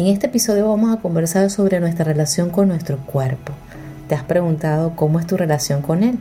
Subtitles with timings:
[0.00, 3.52] En este episodio vamos a conversar sobre nuestra relación con nuestro cuerpo.
[4.08, 6.18] ¿Te has preguntado cómo es tu relación con él?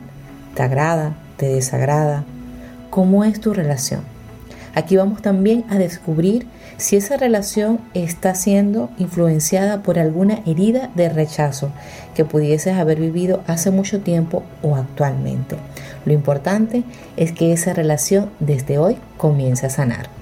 [0.54, 1.16] ¿Te agrada?
[1.38, 2.26] ¿Te desagrada?
[2.89, 4.02] ¿Cómo es tu relación?
[4.76, 6.46] Aquí vamos también a descubrir
[6.76, 11.69] si esa relación está siendo influenciada por alguna herida de rechazo
[12.15, 15.55] que pudieses haber vivido hace mucho tiempo o actualmente.
[16.03, 16.84] Lo importante
[17.16, 20.19] es que esa relación desde hoy comience a sanar.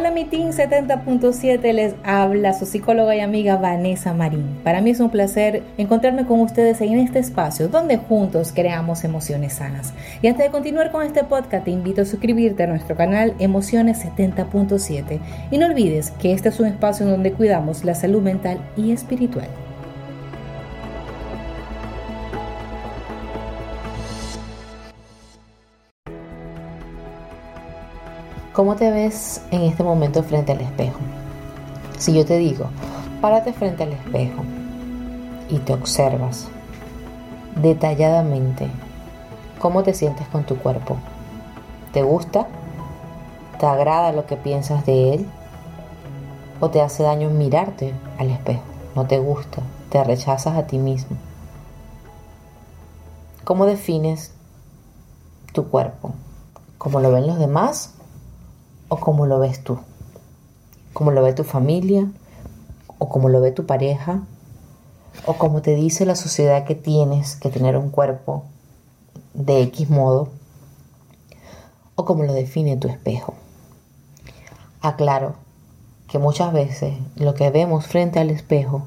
[0.00, 4.58] Hola mi team 70.7, les habla su psicóloga y amiga Vanessa Marín.
[4.64, 9.52] Para mí es un placer encontrarme con ustedes en este espacio donde juntos creamos emociones
[9.52, 9.92] sanas.
[10.22, 14.02] Y antes de continuar con este podcast te invito a suscribirte a nuestro canal Emociones
[14.02, 18.92] 70.7 y no olvides que este es un espacio donde cuidamos la salud mental y
[18.92, 19.48] espiritual.
[28.52, 30.98] ¿Cómo te ves en este momento frente al espejo?
[31.98, 32.64] Si yo te digo,
[33.20, 34.42] párate frente al espejo
[35.48, 36.48] y te observas
[37.54, 38.66] detalladamente,
[39.60, 40.96] ¿cómo te sientes con tu cuerpo?
[41.92, 42.48] ¿Te gusta?
[43.60, 45.26] ¿Te agrada lo que piensas de él?
[46.58, 48.64] ¿O te hace daño mirarte al espejo?
[48.96, 49.62] ¿No te gusta?
[49.90, 51.16] ¿Te rechazas a ti mismo?
[53.44, 54.32] ¿Cómo defines
[55.52, 56.14] tu cuerpo?
[56.78, 57.94] ¿Cómo lo ven los demás
[58.90, 59.78] o como lo ves tú,
[60.92, 62.10] como lo ve tu familia
[62.98, 64.20] o como lo ve tu pareja
[65.24, 68.44] o como te dice la sociedad que tienes que tener un cuerpo
[69.32, 70.28] de X modo
[71.94, 73.34] o como lo define tu espejo.
[74.82, 75.34] Aclaro
[76.08, 78.82] que muchas veces lo que vemos frente al espejo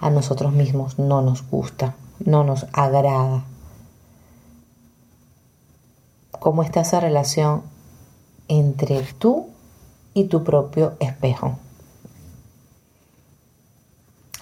[0.00, 3.44] a nosotros mismos no nos gusta, no nos agrada.
[6.32, 7.62] ¿Cómo está esa relación
[8.48, 9.48] entre tú
[10.14, 11.58] y tu propio espejo.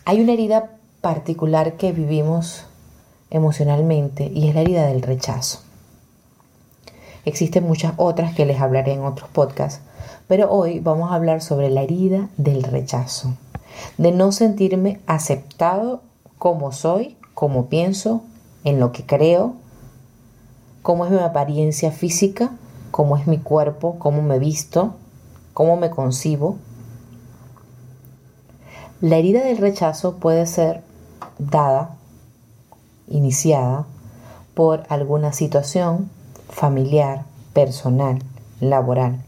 [0.05, 2.67] Hay una herida particular que vivimos
[3.31, 5.61] emocionalmente y es la herida del rechazo.
[7.25, 9.81] Existen muchas otras que les hablaré en otros podcasts,
[10.29, 13.35] pero hoy vamos a hablar sobre la herida del rechazo,
[13.97, 16.03] de no sentirme aceptado
[16.39, 18.23] como soy, como pienso,
[18.63, 19.55] en lo que creo,
[20.83, 22.53] cómo es mi apariencia física
[22.95, 24.95] cómo es mi cuerpo, cómo me visto,
[25.53, 26.59] cómo me concibo.
[29.01, 30.81] La herida del rechazo puede ser
[31.41, 31.97] dada,
[33.09, 33.85] iniciada
[34.55, 36.09] por alguna situación
[36.49, 38.23] familiar, personal,
[38.61, 39.25] laboral,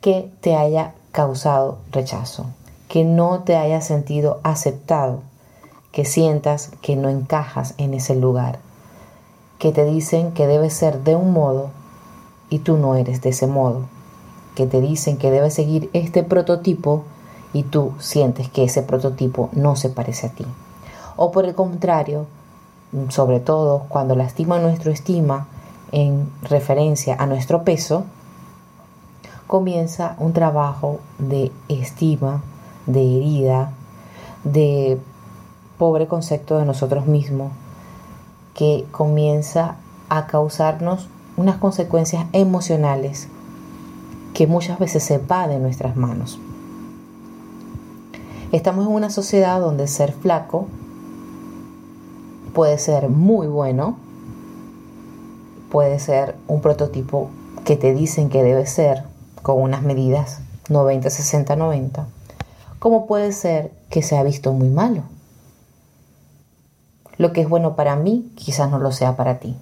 [0.00, 2.46] que te haya causado rechazo,
[2.88, 5.20] que no te haya sentido aceptado,
[5.92, 8.60] que sientas que no encajas en ese lugar,
[9.58, 11.83] que te dicen que debe ser de un modo
[12.54, 13.80] y tú no eres de ese modo,
[14.54, 17.02] que te dicen que debes seguir este prototipo
[17.52, 20.46] y tú sientes que ese prototipo no se parece a ti.
[21.16, 22.26] O por el contrario,
[23.08, 25.48] sobre todo cuando lastima nuestra estima
[25.90, 28.04] en referencia a nuestro peso,
[29.48, 32.40] comienza un trabajo de estima,
[32.86, 33.72] de herida,
[34.44, 35.00] de
[35.76, 37.50] pobre concepto de nosotros mismos,
[38.54, 39.74] que comienza
[40.08, 43.28] a causarnos unas consecuencias emocionales
[44.32, 46.38] que muchas veces se va de nuestras manos.
[48.52, 50.68] Estamos en una sociedad donde ser flaco
[52.54, 53.96] puede ser muy bueno,
[55.70, 57.30] puede ser un prototipo
[57.64, 59.02] que te dicen que debe ser
[59.42, 62.06] con unas medidas 90, 60, 90,
[62.78, 65.02] como puede ser que se ha visto muy malo.
[67.16, 69.56] Lo que es bueno para mí quizás no lo sea para ti.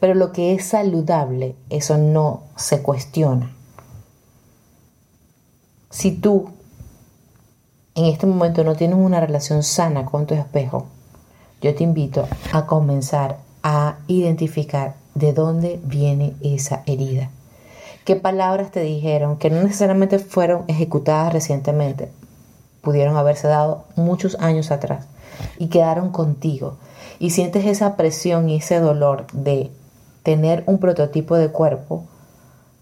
[0.00, 3.54] Pero lo que es saludable, eso no se cuestiona.
[5.90, 6.50] Si tú
[7.94, 10.86] en este momento no tienes una relación sana con tu espejo,
[11.60, 17.30] yo te invito a comenzar a identificar de dónde viene esa herida.
[18.04, 22.10] ¿Qué palabras te dijeron que no necesariamente fueron ejecutadas recientemente?
[22.80, 25.06] Pudieron haberse dado muchos años atrás
[25.58, 26.76] y quedaron contigo.
[27.18, 29.72] Y sientes esa presión y ese dolor de
[30.22, 32.04] tener un prototipo de cuerpo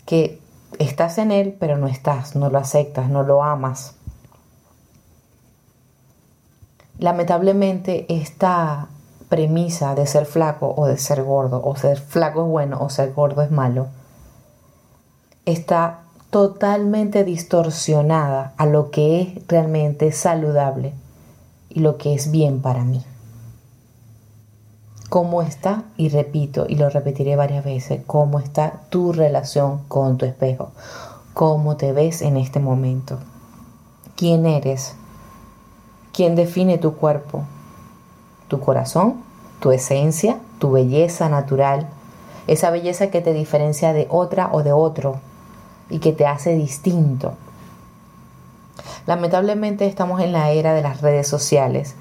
[0.04, 0.40] que
[0.78, 3.94] estás en él, pero no estás, no lo aceptas, no lo amas.
[6.98, 8.88] Lamentablemente esta
[9.28, 13.12] premisa de ser flaco o de ser gordo, o ser flaco es bueno o ser
[13.12, 13.88] gordo es malo,
[15.44, 16.00] está
[16.30, 20.92] totalmente distorsionada a lo que es realmente saludable
[21.68, 23.04] y lo que es bien para mí.
[25.08, 30.26] Cómo está, y repito, y lo repetiré varias veces, cómo está tu relación con tu
[30.26, 30.70] espejo,
[31.34, 33.18] cómo te ves en este momento,
[34.16, 34.94] quién eres,
[36.12, 37.44] quién define tu cuerpo,
[38.48, 39.22] tu corazón,
[39.60, 41.88] tu esencia, tu belleza natural,
[42.46, 45.20] esa belleza que te diferencia de otra o de otro
[45.90, 47.34] y que te hace distinto.
[49.06, 51.94] Lamentablemente estamos en la era de las redes sociales,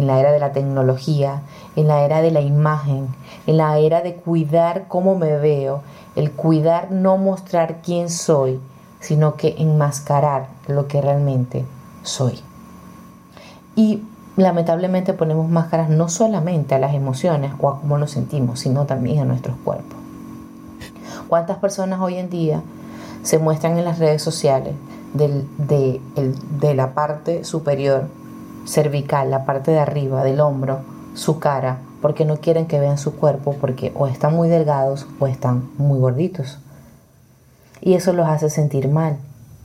[0.00, 1.42] en la era de la tecnología,
[1.76, 3.08] en la era de la imagen,
[3.46, 5.82] en la era de cuidar cómo me veo,
[6.16, 8.58] el cuidar no mostrar quién soy,
[8.98, 11.64] sino que enmascarar lo que realmente
[12.02, 12.40] soy.
[13.76, 14.02] Y
[14.36, 19.20] lamentablemente ponemos máscaras no solamente a las emociones o a cómo nos sentimos, sino también
[19.20, 19.98] a nuestros cuerpos.
[21.28, 22.62] ¿Cuántas personas hoy en día
[23.22, 24.74] se muestran en las redes sociales
[25.12, 26.00] de,
[26.58, 28.08] de la parte superior
[28.70, 30.80] cervical, la parte de arriba del hombro,
[31.14, 35.26] su cara, porque no quieren que vean su cuerpo porque o están muy delgados o
[35.26, 36.58] están muy gorditos.
[37.80, 39.16] Y eso los hace sentir mal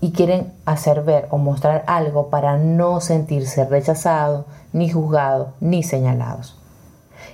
[0.02, 6.58] y quieren hacer ver o mostrar algo para no sentirse rechazados, ni juzgados, ni señalados.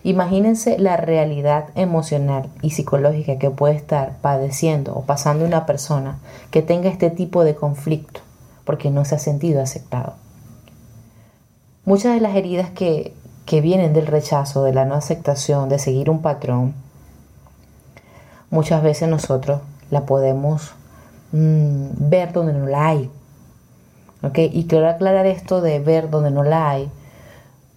[0.03, 6.19] Imagínense la realidad emocional y psicológica que puede estar padeciendo o pasando una persona
[6.49, 8.21] que tenga este tipo de conflicto
[8.65, 10.13] porque no se ha sentido aceptado.
[11.83, 13.13] Muchas de las heridas que,
[13.49, 16.73] vienen del rechazo, de la no aceptación, de seguir un patrón,
[18.49, 20.71] muchas veces nosotros la podemos
[21.33, 23.11] mm, ver donde no la hay.
[24.35, 26.89] Y quiero aclarar esto de ver donde no la hay,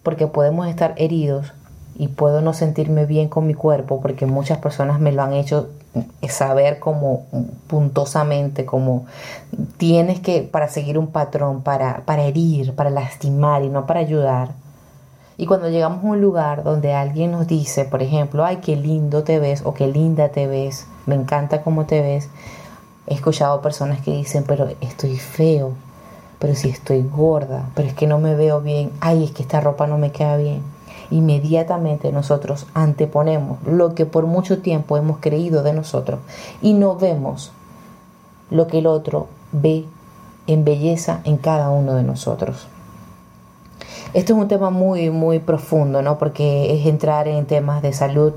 [0.02, 1.52] porque podemos estar heridos
[1.96, 5.68] y puedo no sentirme bien con mi cuerpo, porque muchas personas me lo han hecho
[6.28, 7.26] saber como
[7.68, 9.06] puntosamente, como
[9.76, 14.50] tienes que, para seguir un patrón, para, para herir, para lastimar y no para ayudar.
[15.36, 19.22] Y cuando llegamos a un lugar donde alguien nos dice, por ejemplo, ay, qué lindo
[19.22, 22.28] te ves o qué linda te ves, me encanta cómo te ves,
[23.06, 25.72] he escuchado personas que dicen, pero estoy feo,
[26.40, 29.60] pero si estoy gorda, pero es que no me veo bien, ay, es que esta
[29.60, 30.73] ropa no me queda bien
[31.10, 36.20] inmediatamente nosotros anteponemos lo que por mucho tiempo hemos creído de nosotros
[36.62, 37.52] y no vemos
[38.50, 39.84] lo que el otro ve
[40.46, 42.68] en belleza en cada uno de nosotros.
[44.12, 46.18] Esto es un tema muy, muy profundo, ¿no?
[46.18, 48.32] Porque es entrar en temas de salud,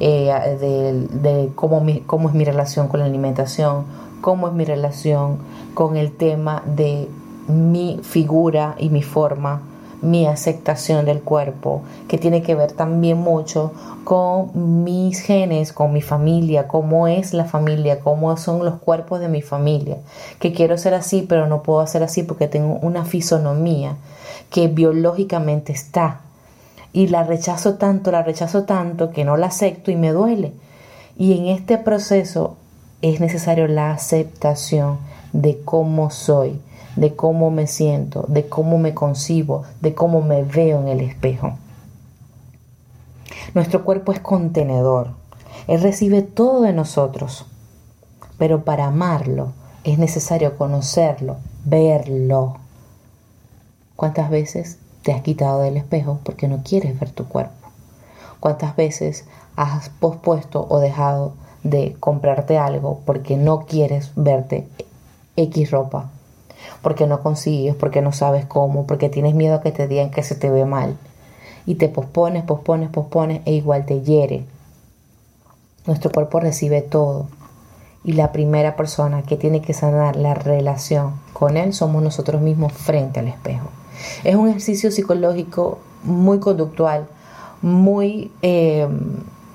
[0.00, 3.84] eh, de, cómo, cómo es mi relación con la alimentación,
[4.20, 5.38] cómo es mi relación
[5.74, 7.08] con el tema de
[7.46, 9.62] mi figura y mi forma,
[10.02, 13.72] mi aceptación del cuerpo, que tiene que ver también mucho
[14.04, 19.28] con mis genes, con mi familia, cómo es la familia, cómo son los cuerpos de
[19.28, 19.98] mi familia,
[20.40, 23.96] que quiero ser así, pero no puedo hacer así porque tengo una fisonomía
[24.50, 26.20] que biológicamente está.
[26.92, 30.52] Y la rechazo tanto, la rechazo tanto que no la acepto y me duele.
[31.16, 32.56] Y en este proceso
[33.00, 34.98] es necesario la aceptación
[35.32, 36.60] de cómo soy
[36.96, 41.54] de cómo me siento, de cómo me concibo, de cómo me veo en el espejo.
[43.54, 45.10] Nuestro cuerpo es contenedor.
[45.66, 47.46] Él recibe todo de nosotros.
[48.38, 49.52] Pero para amarlo
[49.84, 52.56] es necesario conocerlo, verlo.
[53.96, 57.68] ¿Cuántas veces te has quitado del espejo porque no quieres ver tu cuerpo?
[58.40, 59.24] ¿Cuántas veces
[59.56, 64.66] has pospuesto o dejado de comprarte algo porque no quieres verte
[65.36, 66.10] X ropa
[66.80, 70.22] porque no consigues, porque no sabes cómo, porque tienes miedo a que te digan que
[70.22, 70.96] se te ve mal.
[71.66, 74.44] Y te pospones, pospones, pospones e igual te hiere.
[75.86, 77.28] Nuestro cuerpo recibe todo.
[78.04, 82.72] Y la primera persona que tiene que sanar la relación con él somos nosotros mismos
[82.72, 83.68] frente al espejo.
[84.24, 87.06] Es un ejercicio psicológico muy conductual,
[87.60, 88.88] muy, eh,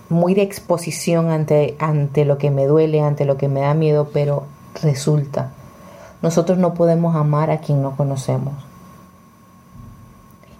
[0.07, 4.09] muy de exposición ante, ante lo que me duele, ante lo que me da miedo,
[4.13, 4.43] pero
[4.81, 5.51] resulta
[6.21, 8.53] nosotros no podemos amar a quien no conocemos.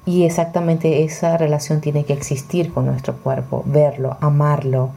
[0.05, 4.89] Y exactamente esa relación tiene que existir con nuestro cuerpo, verlo, amarlo.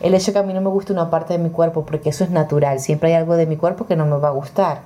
[0.00, 2.24] El hecho que a mí no me guste una parte de mi cuerpo, porque eso
[2.24, 4.82] es natural, siempre hay algo de mi cuerpo que no me va a gustar,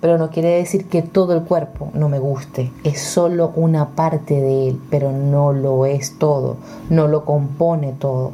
[0.00, 4.34] pero no quiere decir que todo el cuerpo no me guste, es solo una parte
[4.34, 6.56] de él, pero no lo es todo,
[6.90, 8.32] no lo compone todo.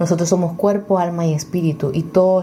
[0.00, 2.42] Nosotros somos cuerpo, alma y espíritu y todo,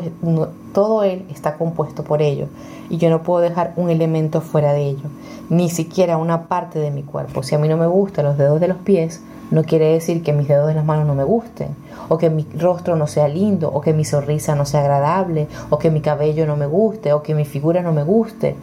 [0.73, 2.49] todo Él está compuesto por ello.
[2.87, 5.09] Y yo no puedo dejar un elemento fuera de ello,
[5.49, 7.41] ni siquiera una parte de mi cuerpo.
[7.41, 10.33] Si a mí no me gustan los dedos de los pies, no quiere decir que
[10.33, 11.69] mis dedos de las manos no me gusten,
[12.09, 15.79] o que mi rostro no sea lindo, o que mi sonrisa no sea agradable, o
[15.79, 18.55] que mi cabello no me guste, o que mi figura no me guste.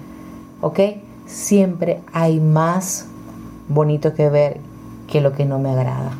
[0.60, 0.78] ¿Ok?
[1.26, 3.08] Siempre hay más
[3.68, 4.60] bonito que ver
[5.08, 6.12] que lo que no me agrada.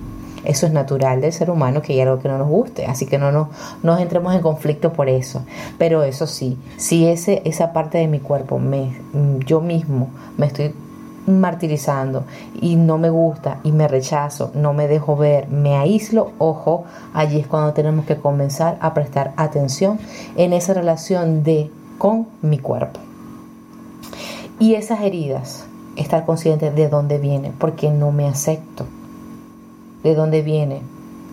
[0.45, 3.19] Eso es natural del ser humano que hay algo que no nos guste, así que
[3.19, 3.49] no nos,
[3.83, 5.43] nos entremos en conflicto por eso.
[5.79, 8.97] Pero eso sí, si ese, esa parte de mi cuerpo, me,
[9.47, 10.75] yo mismo me estoy
[11.27, 12.25] martirizando
[12.61, 16.85] y no me gusta y me rechazo, no me dejo ver, me aíslo, ojo,
[17.15, 19.99] allí es cuando tenemos que comenzar a prestar atención
[20.37, 23.01] en esa relación de con mi cuerpo.
[24.59, 28.87] Y esas heridas, estar consciente de dónde viene, porque no me acepto.
[30.05, 30.83] ¿De dónde viene?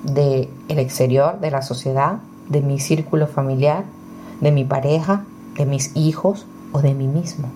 [0.03, 3.83] De el exterior, de la sociedad, de mi círculo familiar,
[4.39, 5.25] de mi pareja,
[5.57, 7.49] de mis hijos o de mí mismo.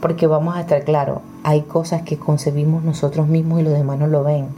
[0.00, 4.06] Porque vamos a estar claros, hay cosas que concebimos nosotros mismos y los demás no
[4.06, 4.48] lo ven.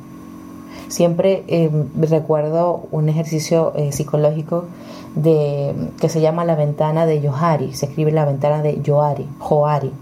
[0.89, 4.65] Siempre eh, recuerdo un ejercicio eh, psicológico
[5.15, 9.93] de, que se llama la ventana de Johari, se escribe la ventana de Johari, Johari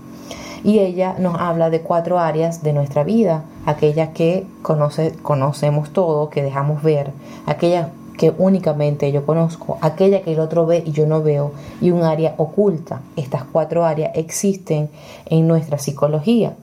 [0.64, 6.30] y ella nos habla de cuatro áreas de nuestra vida, aquellas que conoce, conocemos todo,
[6.30, 7.12] que dejamos ver,
[7.46, 7.88] aquellas
[8.20, 12.02] que únicamente yo conozco, aquella que el otro ve y yo no veo, y un
[12.02, 13.00] área oculta.
[13.16, 14.90] Estas cuatro áreas existen
[15.24, 16.54] en nuestra psicología.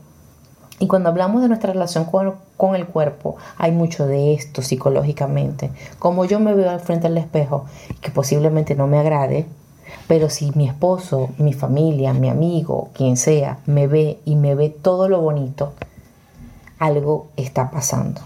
[0.80, 5.72] Y cuando hablamos de nuestra relación con, con, el cuerpo, hay mucho de esto psicológicamente.
[5.98, 7.66] Como yo me veo al frente del espejo,
[8.02, 9.48] que posiblemente no me agrade,
[10.08, 14.70] pero si mi esposo, mi familia, mi amigo, quien sea, me ve y me ve
[14.70, 15.74] todo lo bonito,
[16.80, 18.22] algo está pasando.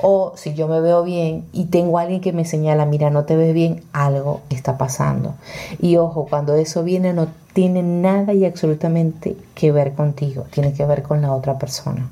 [0.00, 3.24] O si yo me veo bien y tengo a alguien que me señala, mira, no
[3.24, 5.34] te ves bien, algo está pasando.
[5.80, 10.86] Y ojo, cuando eso viene no tiene nada y absolutamente que ver contigo, tiene que
[10.86, 12.10] ver con la otra persona.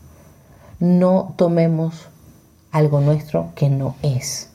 [0.78, 2.08] No tomemos
[2.72, 4.50] algo nuestro que no es.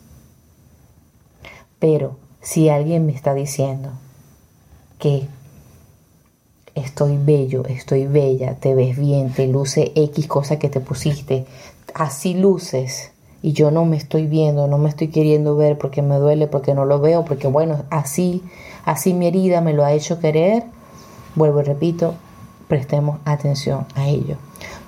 [1.79, 3.89] Pero si alguien me está diciendo
[4.99, 5.27] que
[6.75, 11.47] estoy bello, estoy bella, te ves bien, te luce X cosa que te pusiste,
[11.95, 13.11] así luces
[13.41, 16.75] y yo no me estoy viendo, no me estoy queriendo ver porque me duele, porque
[16.75, 18.43] no lo veo, porque bueno, así,
[18.85, 20.65] así mi herida me lo ha hecho querer,
[21.33, 22.13] vuelvo y repito,
[22.67, 24.37] prestemos atención a ello.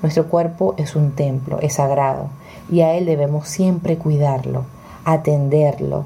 [0.03, 2.29] Nuestro cuerpo es un templo, es sagrado
[2.69, 4.65] y a él debemos siempre cuidarlo,
[5.05, 6.05] atenderlo,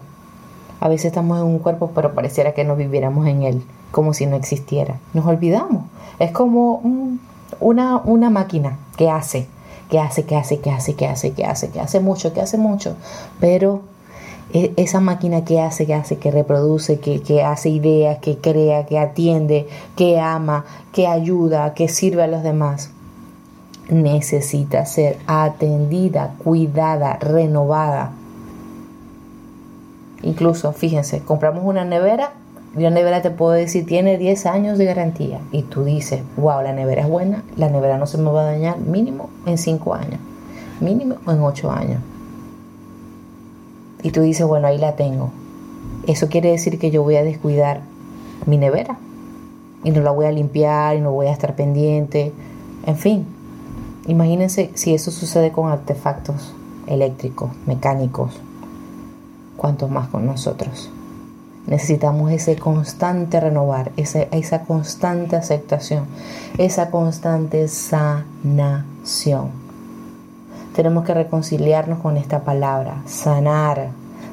[0.81, 4.25] a veces estamos en un cuerpo, pero pareciera que no viviéramos en él, como si
[4.25, 4.99] no existiera.
[5.13, 5.83] Nos olvidamos.
[6.17, 6.81] Es como
[7.59, 9.47] una, una máquina que hace,
[9.91, 12.57] que hace, que hace, que hace, que hace, que hace, que hace mucho, que hace
[12.57, 12.95] mucho.
[13.39, 13.81] Pero
[14.53, 18.87] e, esa máquina que hace, que hace, que reproduce, que, que, hace ideas, que crea,
[18.87, 22.89] que atiende, que ama, que ayuda, que sirve a los demás,
[23.87, 28.13] necesita ser atendida, cuidada, renovada.
[30.23, 32.33] Incluso, fíjense, compramos una nevera
[32.77, 36.61] y la nevera te puedo decir tiene 10 años de garantía y tú dices, wow,
[36.61, 39.93] la nevera es buena, la nevera no se me va a dañar mínimo en 5
[39.93, 40.19] años,
[40.79, 42.01] mínimo en 8 años.
[44.03, 45.31] Y tú dices, bueno, ahí la tengo.
[46.07, 47.81] Eso quiere decir que yo voy a descuidar
[48.45, 48.97] mi nevera
[49.83, 52.31] y no la voy a limpiar y no voy a estar pendiente.
[52.85, 53.25] En fin,
[54.07, 56.53] imagínense si eso sucede con artefactos
[56.87, 58.39] eléctricos, mecánicos,
[59.61, 60.89] cuanto más con nosotros.
[61.67, 66.07] Necesitamos ese constante renovar, esa, esa constante aceptación,
[66.57, 69.51] esa constante sanación.
[70.75, 73.89] Tenemos que reconciliarnos con esta palabra, sanar,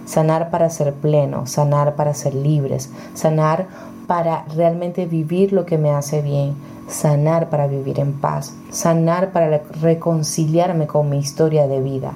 [0.06, 3.66] sanar para ser pleno, sanar para ser libres, sanar
[4.06, 6.54] para realmente vivir lo que me hace bien,
[6.88, 12.14] sanar para vivir en paz, sanar para reconciliarme con mi historia de vida.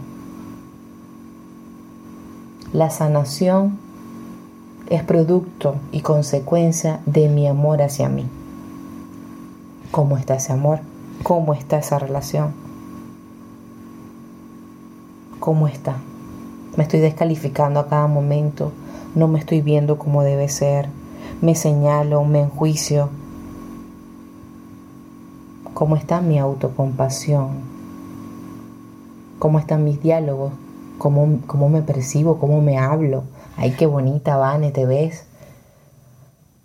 [2.73, 3.79] La sanación
[4.88, 8.25] es producto y consecuencia de mi amor hacia mí.
[9.91, 10.81] ¿Cómo está ese amor?
[11.23, 12.52] ¿Cómo está esa relación?
[15.38, 15.97] ¿Cómo está?
[16.79, 18.73] Me estoy descalificando a cada momento,
[19.14, 20.88] no me estoy viendo como debe ser,
[21.43, 23.11] me señalo, me enjuicio.
[25.75, 27.50] ¿Cómo está mi autocompasión?
[29.38, 30.52] ¿Cómo están mis diálogos
[31.03, 33.25] cómo, me percibo, cómo me hablo.
[33.57, 35.25] Ay, qué bonita, Vane, te ves.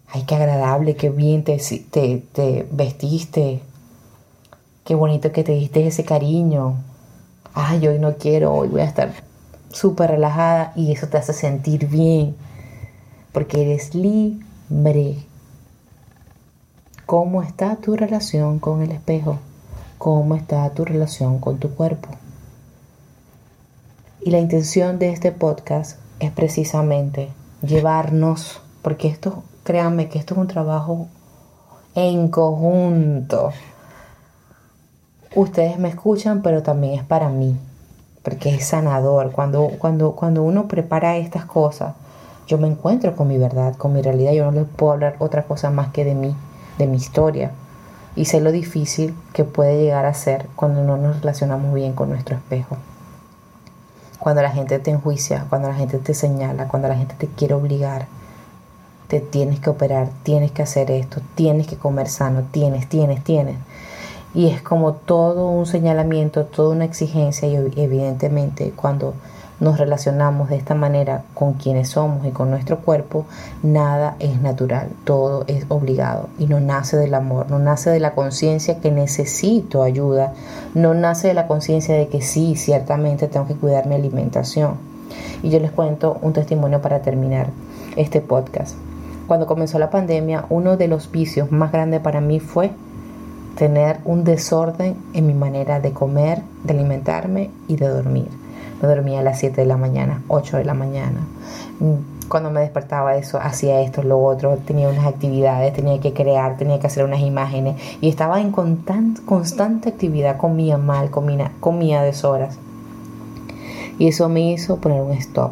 [0.10, 3.62] Ay, qué agradable, qué bien te, te, vestiste.
[4.86, 6.76] Qué bonito que te diste ese cariño.
[7.56, 9.12] Ay, hoy no quiero, hoy voy a estar
[9.70, 12.36] súper relajada y eso te hace sentir bien.
[13.34, 15.18] Porque eres libre.
[17.08, 19.40] ¿Cómo está tu relación con el espejo?
[19.98, 22.10] ¿Cómo está tu relación con tu cuerpo?
[24.28, 27.30] Y la intención de este podcast es precisamente
[27.62, 31.08] llevarnos, porque esto, créanme que esto es un trabajo
[31.96, 33.54] en conjunto.
[35.34, 37.56] Ustedes me escuchan, pero también es para mí,
[38.22, 39.32] porque es sanador.
[39.32, 41.94] Cuando, cuando, cuando uno prepara estas cosas,
[42.48, 44.34] yo me encuentro con mi verdad, con mi realidad.
[44.34, 46.36] Yo no les puedo hablar otra cosa más que de mí,
[46.78, 47.52] de mi historia.
[48.18, 52.10] Y sé lo difícil que puede llegar a ser cuando no nos relacionamos bien con
[52.10, 52.76] nuestro espejo.
[54.20, 57.54] Cuando la gente te enjuicia, cuando la gente te señala, cuando la gente te quiere
[57.54, 58.08] obligar,
[59.08, 63.58] te tienes que operar, tienes que hacer esto, tienes que comer sano, tienes, tienes, tienes.
[64.34, 69.14] Y es como todo un señalamiento, toda una exigencia y evidentemente cuando
[69.60, 73.26] nos relacionamos de esta manera con quienes somos y con nuestro cuerpo,
[73.64, 78.14] nada es natural, todo es obligado y no nace del amor, no nace de la
[78.14, 80.34] conciencia que necesito ayuda,
[80.74, 84.76] no nace de la conciencia de que sí, ciertamente tengo que cuidar mi alimentación.
[85.42, 87.48] Y yo les cuento un testimonio para terminar
[87.96, 88.76] este podcast.
[89.28, 92.72] Cuando comenzó la pandemia, uno de los vicios más grandes para mí fue
[93.58, 98.28] tener un desorden en mi manera de comer, de alimentarme y de dormir.
[98.82, 101.22] Me dormía a las 7 de la mañana, 8 de la mañana.
[102.28, 106.80] Cuando me despertaba eso, hacía esto, lo otro, tenía unas actividades, tenía que crear, tenía
[106.80, 112.60] que hacer unas imágenes y estaba en constante actividad, comía mal, comía, comía deshoras.
[113.98, 115.52] Y eso me hizo poner un stop,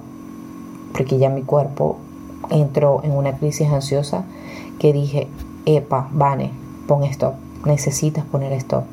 [0.91, 1.97] porque ya mi cuerpo
[2.49, 4.25] entró en una crisis ansiosa
[4.77, 5.27] que dije,
[5.65, 6.51] epa, Vane,
[6.87, 8.83] pon stop, necesitas poner stop.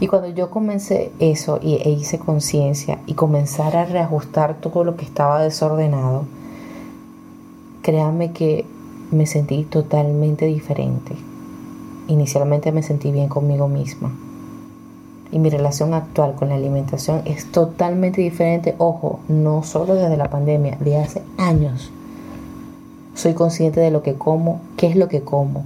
[0.00, 4.96] Y cuando yo comencé eso y, e hice conciencia y comenzar a reajustar todo lo
[4.96, 6.24] que estaba desordenado,
[7.82, 8.64] créanme que
[9.10, 11.14] me sentí totalmente diferente.
[12.08, 14.12] Inicialmente me sentí bien conmigo misma.
[15.30, 18.74] Y mi relación actual con la alimentación es totalmente diferente.
[18.78, 21.90] Ojo, no solo desde la pandemia, de hace años.
[23.14, 25.64] Soy consciente de lo que como, qué es lo que como,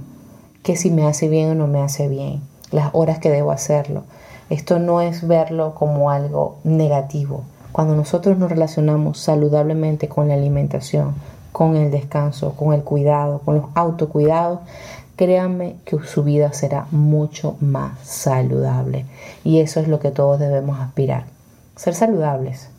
[0.63, 4.03] qué si me hace bien o no me hace bien, las horas que debo hacerlo.
[4.49, 7.43] Esto no es verlo como algo negativo.
[7.71, 11.13] Cuando nosotros nos relacionamos saludablemente con la alimentación,
[11.51, 14.59] con el descanso, con el cuidado, con los autocuidados,
[15.15, 19.05] créanme que su vida será mucho más saludable.
[19.43, 21.25] Y eso es lo que todos debemos aspirar.
[21.75, 22.69] Ser saludables.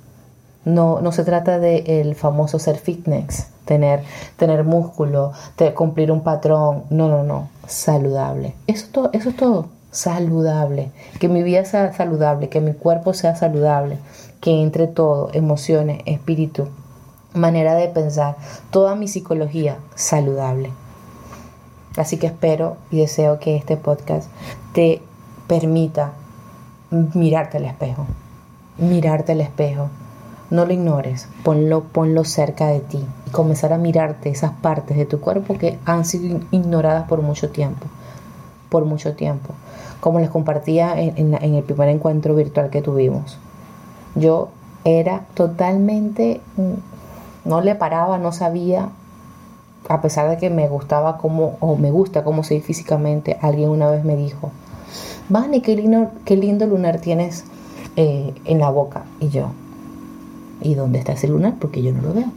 [0.64, 4.02] No, no se trata del el famoso ser fitness, tener,
[4.36, 5.32] tener músculo,
[5.74, 6.84] cumplir un patrón.
[6.90, 7.48] No, no, no.
[7.66, 8.54] Saludable.
[8.66, 9.68] Eso, todo, eso es todo.
[9.90, 10.90] Saludable.
[11.18, 13.98] Que mi vida sea saludable, que mi cuerpo sea saludable,
[14.40, 16.68] que entre todo, emociones, espíritu,
[17.34, 18.36] manera de pensar,
[18.70, 20.70] toda mi psicología saludable.
[21.96, 24.30] Así que espero y deseo que este podcast
[24.72, 25.02] te
[25.46, 26.12] permita
[26.90, 28.06] mirarte al espejo.
[28.78, 29.88] Mirarte al espejo
[30.50, 35.06] no lo ignores, ponlo, ponlo cerca de ti y comenzar a mirarte esas partes de
[35.06, 37.86] tu cuerpo que han sido ignoradas por mucho tiempo,
[38.68, 39.54] por mucho tiempo.
[40.00, 43.38] Como les compartía en, el primer encuentro virtual que tuvimos,
[44.14, 44.48] yo
[44.84, 48.88] era totalmente, mm, no le paraba, no sabía,
[49.88, 53.90] a pesar de que me gustaba como, o me gusta cómo soy físicamente, alguien una
[53.90, 54.50] vez me dijo,
[55.28, 57.44] Vane, qué lindo, qué lindo lunar tienes
[57.96, 59.04] eh, en la boca.
[59.20, 59.50] Y yo,
[60.62, 61.54] ¿Y dónde está ese lunar?
[61.58, 62.30] Porque yo no lo veo.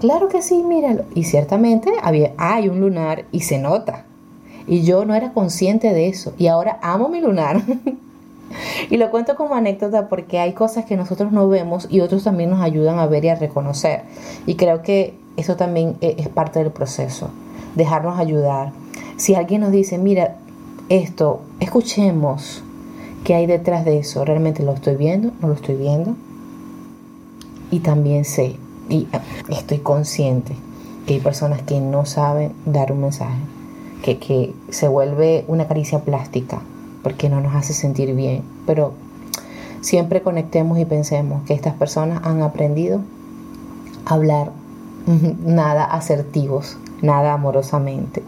[0.00, 1.04] Claro que sí, míralo.
[1.14, 4.06] Y ciertamente había, hay un lunar y se nota.
[4.70, 6.32] Y yo no era consciente de eso.
[6.38, 7.60] Y ahora amo mi lunar.
[8.90, 12.50] y lo cuento como anécdota porque hay cosas que nosotros no vemos y otros también
[12.50, 14.02] nos ayudan a ver y a reconocer.
[14.46, 17.30] Y creo que eso también e, es parte del proceso.
[17.74, 18.70] Dejarnos ayudar.
[19.16, 20.36] Si alguien nos dice, mira,
[20.88, 22.62] esto, escuchemos
[23.24, 24.24] qué hay detrás de eso.
[24.24, 25.32] ¿Realmente lo estoy viendo?
[25.40, 26.14] ¿No lo estoy viendo?
[27.72, 28.54] Y también sé
[28.88, 29.08] y
[29.48, 30.54] estoy consciente
[31.08, 33.40] que hay personas que no saben dar un mensaje,
[34.02, 36.62] que, se vuelve una caricia plástica
[37.02, 38.42] porque no nos hace sentir bien.
[38.66, 38.92] Pero
[39.80, 43.00] siempre conectemos y pensemos que estas personas han aprendido
[44.04, 44.52] a hablar
[45.44, 48.22] nada asertivos, nada amorosamente.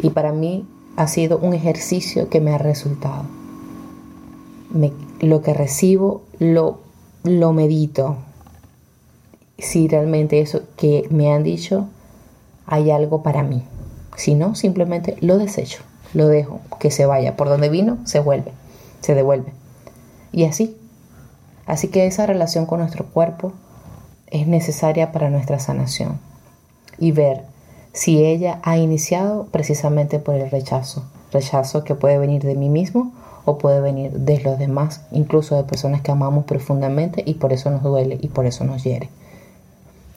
[0.00, 3.24] Y para mí ha sido un ejercicio que me ha resultado.
[5.20, 6.78] lo que recibo lo,
[7.24, 8.16] lo medito,
[9.58, 11.86] si realmente eso que me han dicho
[12.66, 13.62] hay algo para mí.
[14.20, 17.36] Si no, simplemente lo desecho, lo dejo, que se vaya.
[17.36, 18.52] Por donde vino, se vuelve,
[19.00, 19.52] se devuelve.
[20.30, 20.76] Y así.
[21.66, 23.52] Así que esa relación con nuestro cuerpo
[24.26, 26.20] es necesaria para nuestra sanación.
[26.98, 27.44] Y ver
[27.92, 31.04] si ella ha iniciado precisamente por el rechazo.
[31.32, 33.12] Rechazo que puede venir de mí mismo
[33.46, 37.70] o puede venir de los demás, incluso de personas que amamos profundamente y por eso
[37.70, 39.08] nos duele y por eso nos hiere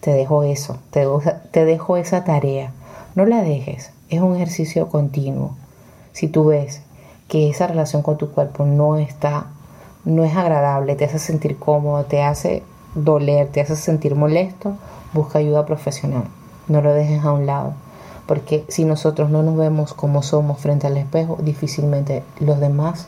[0.03, 2.73] te dejo eso, te dejo, esa tarea.
[3.15, 5.55] No la dejes, es un ejercicio continuo.
[6.13, 6.81] Si tú ves
[7.27, 9.47] que esa relación con tu cuerpo no está
[10.05, 12.63] no es agradable, te hace sentir cómodo, te hace
[12.95, 14.73] doler, te hace sentir molesto,
[15.13, 16.23] busca ayuda profesional.
[16.67, 17.73] No lo dejes a un lado.
[18.25, 23.07] Porque si nosotros no nos vemos como somos frente al espejo, difícilmente los demás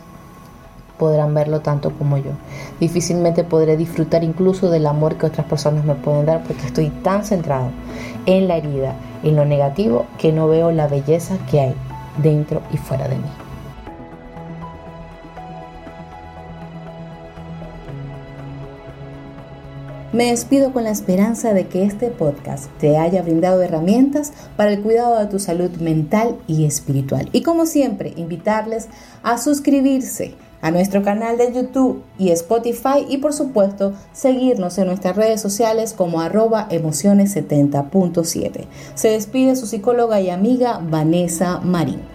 [0.98, 2.32] podrán verlo tanto como yo.
[2.80, 7.26] Difícilmente podré disfrutar incluso del amor que otras personas me pueden dar porque estoy tan
[7.26, 7.70] centrado
[8.26, 11.76] en la herida, en lo negativo, que no veo la belleza que hay
[12.24, 13.28] dentro y fuera de mí.
[20.14, 24.80] Me despido con la esperanza de que este podcast te haya brindado herramientas para el
[24.80, 27.28] cuidado de tu salud mental y espiritual.
[27.34, 28.88] Y como siempre, invitarles
[29.24, 30.36] a suscribirse
[30.66, 35.94] a nuestro canal de YouTube y Spotify y por supuesto seguirnos en nuestras redes sociales
[35.94, 38.66] como arroba emociones70.7.
[38.96, 42.15] Se despide su psicóloga y amiga Vanessa Marín.